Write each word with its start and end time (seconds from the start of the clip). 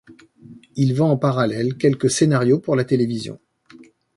Il 0.77 0.95
vend 0.95 1.11
en 1.11 1.17
parallèle 1.17 1.77
quelques 1.77 2.09
scénarios 2.09 2.57
pour 2.57 2.75
la 2.75 2.85
télévision. 2.85 3.39